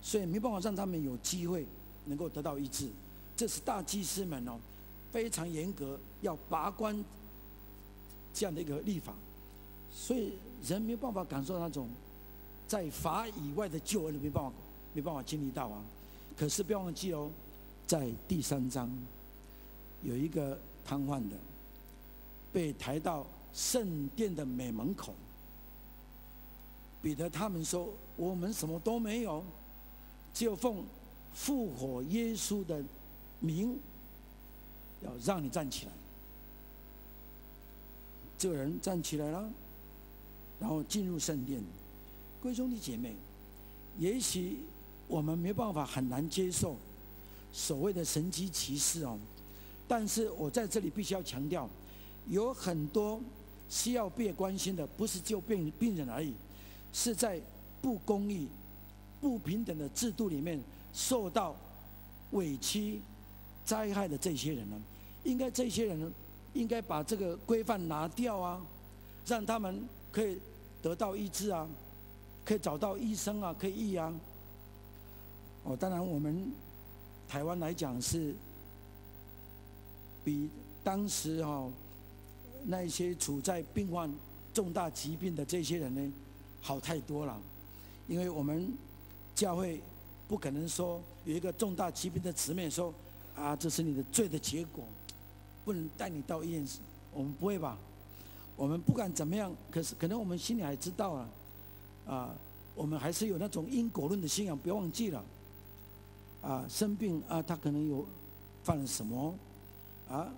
[0.04, 1.66] 所以没办法让他们有机会
[2.06, 2.88] 能够得到医治。
[3.36, 4.60] 这是大祭司们哦，
[5.12, 7.04] 非常严格要把关
[8.32, 9.14] 这样的一个立法，
[9.92, 10.34] 所以。
[10.68, 11.88] 人没办法感受那种
[12.68, 14.52] 在法以外的救恩，没办法，
[14.96, 15.84] 没办法经历到啊。
[16.36, 17.30] 可是不要忘记哦，
[17.86, 18.90] 在第三章
[20.02, 21.36] 有一个瘫痪的
[22.56, 25.14] 被抬到圣殿的美门口，
[27.02, 29.44] 彼得他们说：“我们什么都没有，
[30.34, 30.86] 只有奉
[31.34, 32.82] 复活耶稣的
[33.42, 33.78] 名，
[35.02, 35.92] 要让你站起来。”
[38.40, 39.52] 这个人站起来了。
[40.58, 41.62] 然后进入圣殿，
[42.42, 43.14] 各位兄弟姐妹，
[44.00, 44.60] 也许
[45.10, 46.78] 我们没办法很难接受
[47.52, 49.20] 所谓的神迹奇事哦，
[49.90, 51.70] 但是我在这里必须要强调，
[52.28, 53.22] 有很多
[53.70, 56.34] 需要被关心的，不是就病病人而已，
[56.94, 57.42] 是在
[57.82, 58.48] 不公义、
[59.22, 60.60] 不平等的制度里面
[60.94, 61.56] 受到
[62.32, 63.00] 委屈、
[63.64, 64.82] 灾害的这些人呢，
[65.24, 66.14] 应该这些人
[66.54, 68.66] 应该把这个规范拿掉啊，
[69.26, 70.40] 让他们可以
[70.82, 71.68] 得到医治啊，
[72.44, 74.14] 可以找到医生啊，可以医啊。
[75.64, 76.52] 哦，当然我们
[77.28, 78.36] 台湾来讲是
[80.24, 80.50] 比
[80.84, 81.68] 当时哈
[82.66, 84.14] 那一些处在病患
[84.54, 86.14] 重大疾病的这些人呢
[86.62, 87.40] 好太多了，
[88.08, 88.72] 因为我们。
[89.36, 89.82] 教会
[90.30, 92.94] 不可能说有一个重大疾病的层面说
[93.36, 94.86] 啊，这是你的罪的结果，
[95.66, 96.66] 不能带你到医院。
[97.12, 97.78] 我们不会吧？
[98.56, 101.30] 我们不管怎么样，可是可能我们心里还知道啊，
[102.06, 102.36] 啊，
[102.76, 105.22] 我们还是有那种因果论的信仰，不要忘记了。
[106.42, 108.08] 啊，生病啊，他可能有
[108.64, 109.36] 犯了什么
[110.08, 110.32] 啊？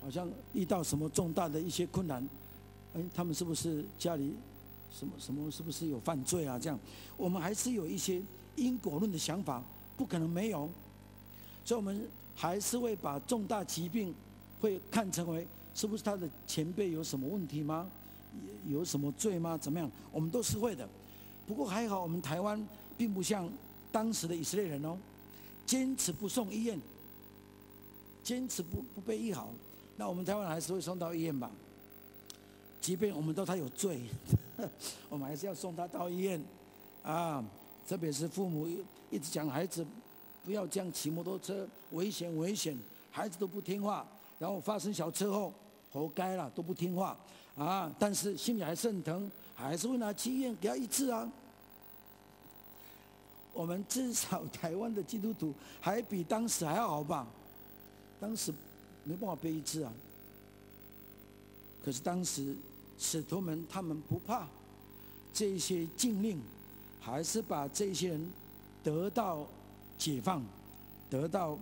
[0.00, 2.26] 好像遇到什么重大的一些困难，
[2.94, 4.34] 哎，他们是不是家里？
[4.90, 6.58] 什么什么是不是有犯罪啊？
[6.58, 6.78] 这样，
[7.16, 8.22] 我们还是有一些
[8.56, 9.62] 因果论的想法，
[9.98, 10.68] 不可能没有。
[11.62, 14.14] 所以，我们还是会把重大疾病
[14.60, 17.86] 会看成为是不是他的前辈有什么问题吗？
[18.66, 19.58] 有什么罪吗？
[19.58, 19.90] 怎么样？
[20.10, 20.88] 我们都是会的。
[21.46, 23.46] 不过还好，我们台湾并不像
[23.92, 24.96] 当时的以色列人哦，
[25.66, 26.80] 坚持不送医院，
[28.22, 29.52] 坚持不不被医好。
[29.98, 31.50] 那我们台湾还是会送到医院吧？
[32.80, 34.02] 即便我们都他有罪。
[35.10, 36.42] 我们还是要送他到医院，
[37.02, 37.44] 啊，
[37.86, 38.68] 特别是父母
[39.10, 39.84] 一直讲孩子
[40.44, 42.78] 不要这样骑摩托车，危险危险，
[43.10, 44.06] 孩子都不听话，
[44.38, 45.52] 然后发生小车祸，
[45.92, 47.16] 活该了，都不听话，
[47.56, 51.30] 啊，但是心里还是很疼，还是会拿去医院给他医治啊。
[53.52, 57.26] 我们至少 台湾的基督徒还比当时还要好吧？
[58.20, 58.52] 当时
[59.08, 59.92] 没办法被医治啊，
[61.82, 62.54] 可是当时。
[63.00, 64.44] 使徒们他们不怕
[65.32, 66.36] 这些禁令，
[67.00, 68.32] 还是把这些人
[68.82, 69.46] 得到
[69.96, 70.44] 解放，
[71.08, 71.56] 得到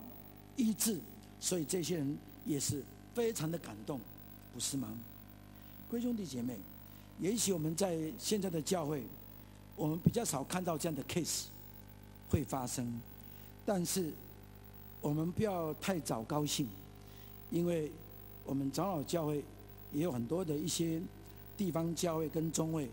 [0.56, 0.98] 医治，
[1.38, 2.82] 所以这些人也是
[3.14, 4.00] 非常的感动，
[4.54, 4.88] 不是吗？
[5.90, 6.56] 各位兄弟姐妹，
[7.20, 9.04] 也许我们在现在的教会，
[9.76, 11.48] 我们比较少看到这样的 case
[12.30, 12.98] 会发生，
[13.66, 14.10] 但是
[15.02, 16.66] 我们不要太早高兴，
[17.56, 17.90] 因为
[18.44, 19.42] 我们长老教会
[19.92, 21.00] 也有很多的一些。
[21.58, 22.86] 地方教会跟中会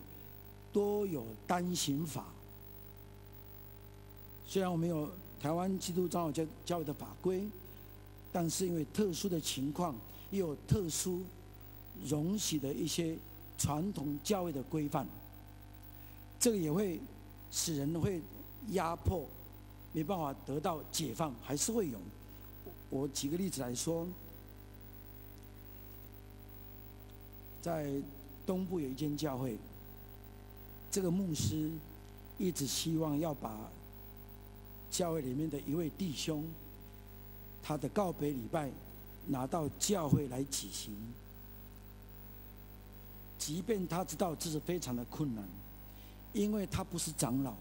[0.71, 2.28] 都有单行法，
[4.47, 7.45] 虽然我们有台湾基督长老教教会的法规，
[8.32, 9.93] 但是因为特殊的情况，
[10.32, 11.21] 也有特殊
[12.06, 13.17] 容许的一些
[13.58, 15.06] 传统教会的规范，
[16.39, 17.02] 这个也会
[17.52, 18.21] 使人会
[18.69, 19.28] 压迫，
[19.91, 21.99] 没办法得到解放，还是会有。
[22.89, 24.08] 我举个例子来说，
[27.63, 27.89] 在。
[28.45, 29.58] 东部有一间教会，
[30.91, 31.71] 这个牧师
[32.38, 33.58] 一直希望要把
[34.91, 36.43] 教会里面的一位弟兄，
[37.63, 38.69] 他的告别礼拜
[39.28, 40.93] 拿到教会来举行，
[43.39, 45.41] 即便他知道这是非常的困难，
[46.34, 47.56] 因为他不是长老，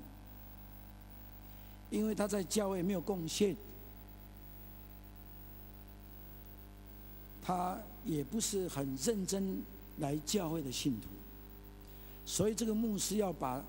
[1.90, 3.56] 因为他在教会没有贡献，
[7.40, 9.62] 他也不是很认真。
[10.02, 11.06] 来教会的信徒，
[12.26, 13.62] 所以这个牧师要把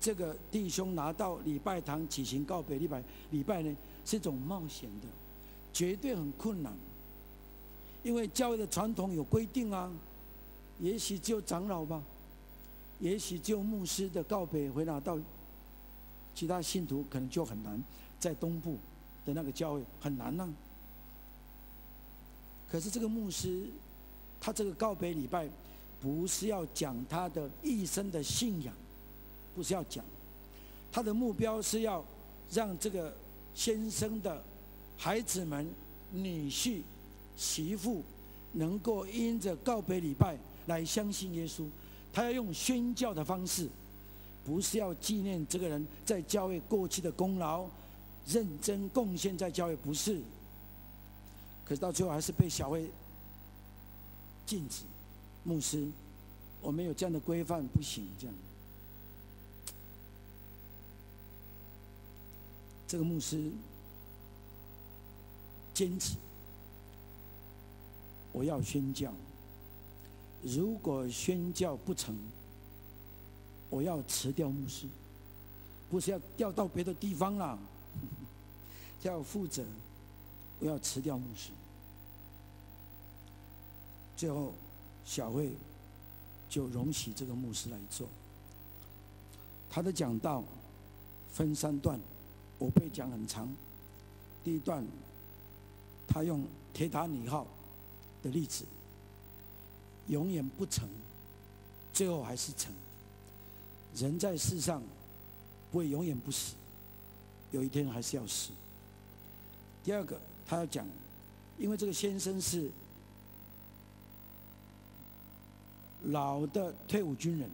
[0.00, 5.08] 这个弟兄拿到礼拜堂举行告别礼拜，礼拜呢是一种冒险的，
[5.72, 6.72] 绝对很困难，
[8.04, 9.92] 因为教会的传统有规定啊，
[10.78, 12.00] 也许只有长老吧，
[13.00, 15.18] 也许只有牧师的告别会拿到，
[16.32, 17.82] 其他信徒可能就很难，
[18.20, 18.78] 在东部
[19.26, 20.54] 的那个教会很难呐、啊。
[22.70, 23.66] 可是这个牧师。
[24.44, 25.48] 他这个告别礼拜，
[26.02, 28.74] 不是要讲他的一生的信仰，
[29.54, 30.04] 不是要讲，
[30.90, 32.04] 他的目标是要
[32.50, 33.14] 让这个
[33.54, 34.42] 先生的
[34.96, 35.64] 孩子们、
[36.10, 36.82] 女婿、
[37.36, 38.02] 媳妇，
[38.52, 40.36] 能够因着告别礼拜
[40.66, 41.64] 来相信耶稣。
[42.12, 43.68] 他要用宣教的方式，
[44.44, 47.64] 不是要纪念这个人在教会过去的功劳、
[48.26, 50.20] 认真贡献在教会，不是。
[51.64, 52.90] 可是到最后还是被小会。
[54.44, 54.82] 禁止，
[55.44, 55.88] 牧师，
[56.60, 58.34] 我们有这样的规范，不行这样。
[62.86, 63.50] 这个牧师
[65.72, 66.16] 坚持，
[68.32, 69.12] 我要宣教。
[70.42, 72.14] 如果宣教不成，
[73.70, 74.86] 我要辞掉牧师，
[75.88, 77.58] 不是要调到别的地方啦，
[79.02, 79.64] 要负责，
[80.60, 81.50] 我要辞掉牧师。
[84.16, 84.52] 最后，
[85.04, 85.52] 小会
[86.48, 88.08] 就容许这个牧师来做。
[89.70, 90.44] 他的讲道
[91.32, 91.98] 分三段，
[92.58, 93.48] 我不会讲很长。
[94.44, 94.84] 第一段，
[96.06, 96.44] 他用
[96.74, 97.46] 铁达尼号
[98.22, 98.64] 的例子，
[100.08, 100.88] 永远不成，
[101.92, 102.72] 最后还是成。
[103.94, 104.82] 人在世上
[105.70, 106.54] 不会永远不死，
[107.50, 108.50] 有一天还是要死。
[109.84, 110.86] 第二个，他要讲，
[111.58, 112.70] 因为这个先生是
[116.04, 117.48] 老的退伍军人，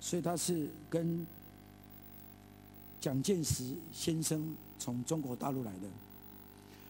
[0.00, 1.26] 所以他是跟
[3.00, 5.88] 蒋介石先生从中国大陆来的，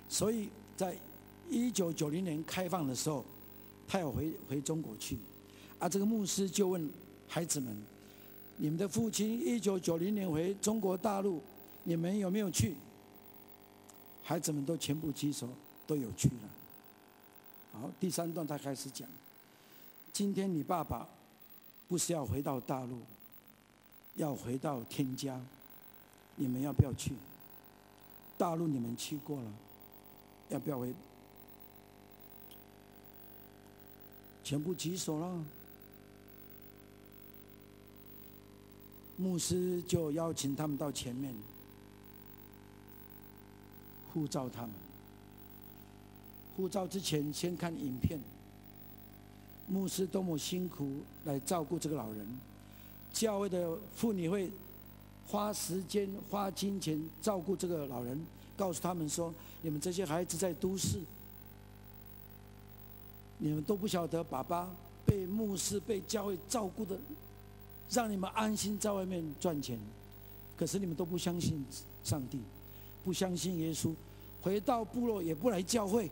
[0.09, 0.97] 所以在
[1.51, 3.25] 一九九零年开放的时候，
[3.87, 5.19] 他要回回中国去，
[5.79, 6.91] 啊，这个牧师就问
[7.27, 7.77] 孩子们。
[8.59, 11.43] 你们的父亲一九九零年回中国大陆，
[11.83, 12.77] 你们有没有去？
[14.23, 15.49] 孩子们都全部举手，
[15.87, 16.35] 都有去了。
[17.73, 19.09] 好，第三段他开始讲：
[20.13, 21.09] 今天你爸爸
[21.89, 23.01] 不是要回到大陆，
[24.17, 25.41] 要回到天家，
[26.37, 27.15] 你们要不要去？
[28.37, 29.53] 大陆你们去过了，
[30.51, 30.93] 要不要回？
[34.45, 35.45] 全部举手了。
[39.17, 41.35] 牧师就邀请他们到前面，
[44.13, 44.73] 呼召他们。
[46.55, 48.21] 呼召之前，先看影片。
[49.67, 52.27] 牧师多么辛苦来照顾这个老人，
[53.13, 54.51] 教会的妇女会
[55.27, 58.21] 花时间、花金钱照顾这个老人，
[58.57, 59.33] 告诉他们说
[59.63, 61.01] ：“你们这些孩子在都市，
[63.39, 64.71] 你们都不晓得爸爸
[65.07, 66.99] 被牧师、被教会照顾的。”
[67.91, 69.79] 让你们安心在外面赚钱，
[70.57, 71.63] 可是你们都不相信
[72.03, 72.41] 上帝，
[73.05, 73.95] 不相信耶稣，
[74.41, 76.11] 回到部落也不来教会。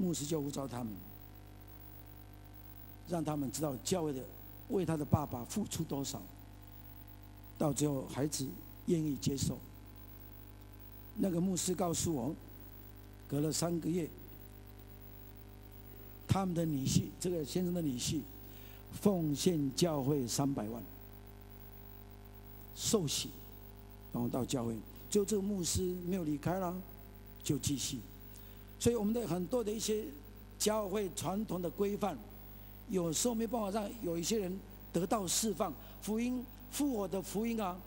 [0.00, 0.94] 牧师就呼召他们，
[3.06, 4.24] 让他们知道教会的
[4.70, 6.22] 为他的爸爸付出多少。
[7.58, 8.48] 到最后，孩子
[8.86, 9.58] 愿意接受。
[11.16, 12.34] 那个牧师告诉我，
[13.28, 14.08] 隔了三个月。
[16.26, 18.20] 他们的女婿，这个先生的女婿，
[19.02, 20.82] 奉献教会三百万，
[22.74, 23.28] 受洗，
[24.12, 24.74] 然后到教会，
[25.10, 26.80] 就这个牧师没有离开了，
[27.42, 27.98] 就继续。
[28.80, 30.04] 所以我们的很多的一些
[30.58, 32.18] 教会传统的规范，
[32.88, 34.58] 有时候没办法让有一些人
[34.92, 35.72] 得到释放。
[36.00, 37.78] 福音复活的福音啊，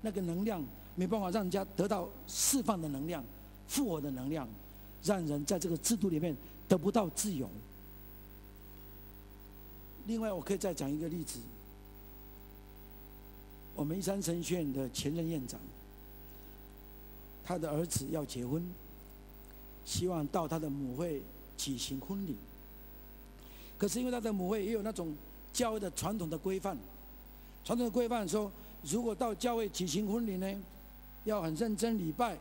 [0.00, 0.64] 那个能量
[0.94, 3.22] 没办法让人家得到释放的能量，
[3.68, 4.48] 复活的能量，
[5.04, 6.34] 让人在这个制度里面
[6.66, 7.46] 得不到自由。
[10.06, 11.38] 另外，我可以再讲一个例子。
[13.74, 15.60] 我们一三神学院的前任院长，
[17.44, 18.62] 他的儿子要结婚，
[19.84, 21.22] 希望到他的母会
[21.56, 22.36] 举行婚礼。
[23.78, 25.14] 可是因为他的母会也有那种
[25.52, 26.76] 教会的传统的规范，
[27.64, 28.50] 传统的规范说，
[28.84, 30.62] 如果到教会举行婚礼呢，
[31.24, 32.38] 要很认真礼拜，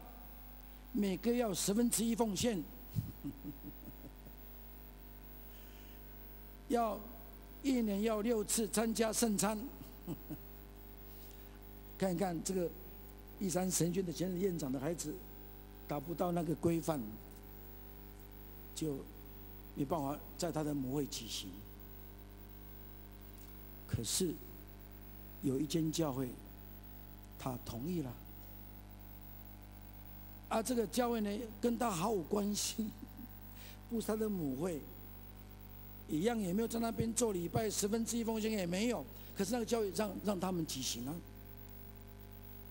[0.91, 2.61] 每个要十分之一奉献，
[6.69, 6.99] 要。
[7.63, 9.55] 一年要六次参加圣餐，
[11.95, 12.67] 看一看这个
[13.39, 15.13] 一三神学的前任院长的孩子
[15.87, 16.99] 达不到那个规范，
[18.75, 18.97] 就
[19.75, 21.49] 没办法在他的母会举行。
[23.87, 24.33] 可是
[25.41, 26.29] 有一间教会，
[27.37, 28.13] 他同意了，
[30.49, 32.89] 而这个教会呢，跟他毫无关系，
[33.89, 34.81] 不是他的母会。
[36.07, 39.05] 一样也没有在那边做礼拜，十分之一奉献也没有。
[39.37, 41.15] 可是那个教会让让他们举行啊。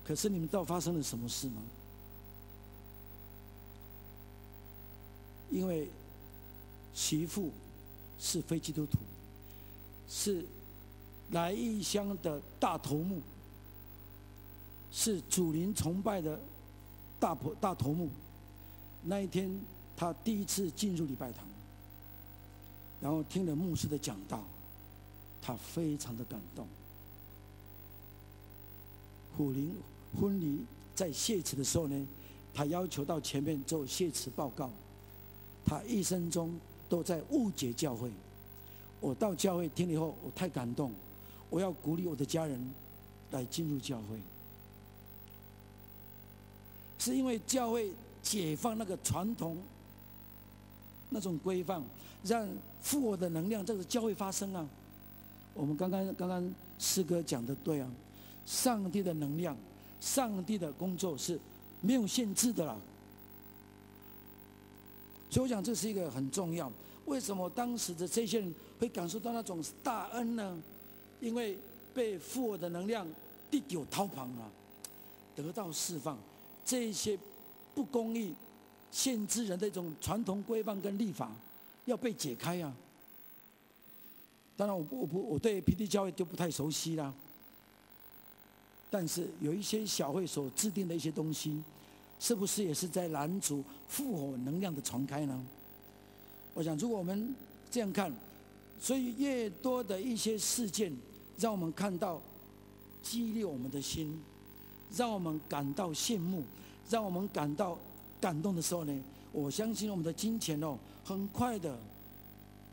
[0.05, 1.63] 可是你们知道发生了什么事吗？
[5.51, 5.89] 因为
[6.95, 7.51] 媳妇
[8.19, 8.99] 是非基督徒，
[10.09, 10.45] 是
[11.31, 13.21] 来义乡的大头目，
[14.91, 16.39] 是祖灵崇拜的
[17.19, 18.09] 大婆大头目。
[19.03, 19.51] 那一天，
[19.97, 21.45] 他第一次进入礼拜堂。
[23.01, 24.45] 然后听了牧师的讲道，
[25.41, 26.67] 他非常的感动。
[29.37, 29.75] 虎林
[30.21, 32.07] 婚礼在谢词的时候呢，
[32.53, 34.71] 他要求到前面做谢词报告。
[35.65, 36.59] 他一生中
[36.89, 38.11] 都在误解教会。
[39.01, 40.93] 我到教会听了以后，我太感动。
[41.49, 42.73] 我要鼓励我的家人
[43.31, 44.19] 来进入教会，
[46.99, 47.91] 是因为教会
[48.23, 49.57] 解放那个传统。
[51.13, 51.83] 那种规范，
[52.23, 52.49] 让
[52.81, 54.65] 复活的能量这个教会发生啊！
[55.55, 57.91] 我们刚刚刚刚诗歌讲的对啊，
[58.47, 59.57] 上帝的能量，
[60.01, 61.37] 上帝的工作是
[61.81, 62.77] 没有限制的啦。
[65.31, 66.70] 所以我想这是一个很重要。
[67.07, 70.62] 为什么当时的这些人会感受到那种大恩呢？
[71.20, 71.57] 因为
[71.95, 73.07] 被复活的能量
[73.51, 74.51] 地久掏旁啊，
[75.37, 76.18] 得到释放，
[76.64, 77.18] 这些
[77.74, 78.35] 不公义、
[78.91, 81.31] 限制人的一种传统规范跟立法
[81.85, 82.74] 要被解开啊。
[84.57, 87.12] 当然，我不我不我对平地教会就不太熟悉啦。
[88.91, 91.62] 但是有一些小会所制定的一些东西，
[92.21, 95.43] 是不是也是在拦阻复活能量的传开呢？
[96.55, 97.35] 我想，如果我们
[97.71, 98.12] 这样看，
[98.79, 100.95] 所以越多的一些事件，
[101.39, 102.21] 让我们看到
[103.03, 104.21] 激励我们的心，
[104.95, 106.45] 让我们感到羡慕，
[106.91, 107.79] 让我们感到
[108.21, 109.03] 感动的时候呢，
[109.33, 111.79] 我相信我们的金钱哦，很快的，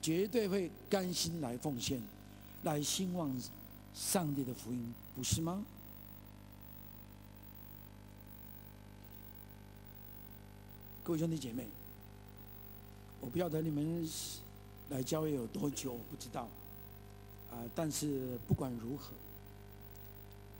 [0.01, 2.01] 绝对会甘心来奉献，
[2.63, 3.31] 来兴旺
[3.93, 5.63] 上帝的福音，不是吗？
[11.07, 11.65] 各位兄弟姐妹，
[13.21, 14.05] 我不晓得你们
[14.89, 16.49] 来教会有多久，我不知道，
[17.49, 19.13] 啊，但是不管如何，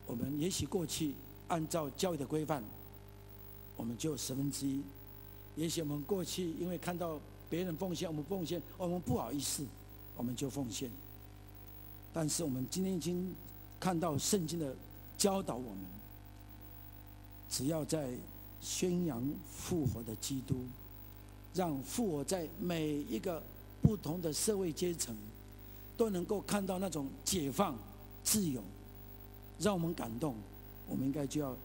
[0.05, 1.13] 我们也许过去
[1.49, 2.63] 按照教育的规范，
[3.75, 4.79] 我们就十分之一；
[5.57, 7.19] 也许我们过去因为看到
[7.49, 9.65] 别人奉献，我们奉献，我们不好意思，
[10.15, 10.89] 我们就奉献。
[12.13, 13.35] 但是我们今天已经
[13.81, 14.73] 看到圣经的
[15.17, 15.83] 教导，我们
[17.49, 18.11] 只要在。
[18.59, 20.65] 宣扬复活的基督，
[21.53, 23.41] 让复活在每一个
[23.81, 25.15] 不同的社会阶层
[25.95, 27.77] 都能够看到那种解放、
[28.23, 28.61] 自由，
[29.59, 30.35] 让我们感动。
[30.87, 31.55] 我们应该就要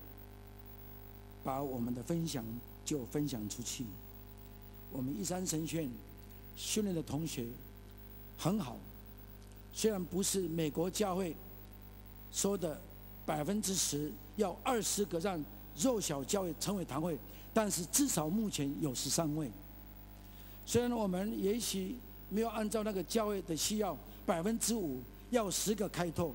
[1.42, 2.44] 把我们的分享
[2.84, 3.84] 就分享出去。
[4.92, 5.90] 我们一三神学院
[6.56, 7.46] 训练的同学
[8.38, 8.76] 很好，
[9.72, 11.34] 虽然不是美国教会
[12.30, 12.80] 说的
[13.24, 15.42] 百分之十，要二十个让。
[15.76, 17.18] 弱小教会成为堂会，
[17.54, 19.50] 但是至少目前有十三位。
[20.64, 21.96] 虽然我们也许
[22.28, 25.00] 没有按照那个教会的需要百分之五
[25.30, 26.32] 要十个开拓，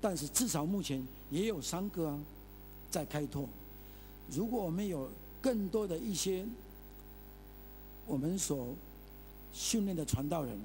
[0.00, 2.18] 但是至少目前也有三个啊
[2.90, 3.48] 在开拓。
[4.30, 5.10] 如果我们有
[5.40, 6.44] 更多的一些
[8.06, 8.74] 我们所
[9.52, 10.58] 训练的传道人，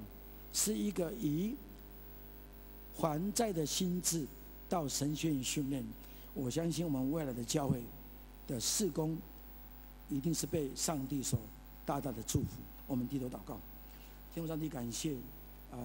[0.52, 1.56] 是一个以
[2.96, 4.26] 还债的心智
[4.68, 5.84] 到神学院训练，
[6.34, 7.82] 我相信我们未来的教会。
[8.48, 9.18] 的事工
[10.10, 11.40] 一定是被上帝所
[11.86, 12.48] 大大的祝福。
[12.86, 13.58] 我们低头祷告，
[14.34, 15.16] 天父上帝，感谢
[15.72, 15.80] 啊，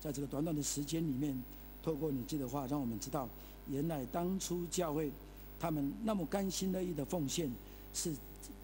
[0.00, 1.36] 在这个短短的时间里面，
[1.82, 3.28] 透过你这的话，让我们知道，
[3.68, 5.10] 原来当初教会
[5.58, 7.50] 他们那么甘心乐意的奉献，
[7.92, 8.14] 是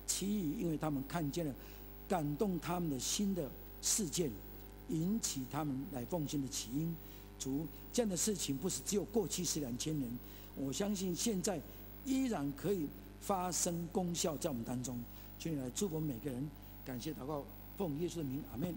[0.07, 1.53] 其余因为他们看见了
[2.09, 3.51] 感动他们的心的
[3.83, 4.31] 事件，
[4.89, 6.95] 引起他们来奉献的起因。
[7.39, 10.09] 主，这样的事情不是只有过去是两千年，
[10.57, 11.61] 我相信现在
[12.05, 12.87] 依然可以。
[13.21, 14.99] 发生功效在我们当中，
[15.39, 16.49] 请你来祝福每个人。
[16.85, 17.45] 感谢祷告，
[17.77, 18.75] 奉耶稣的名，阿门。